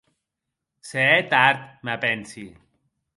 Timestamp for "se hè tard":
0.91-1.67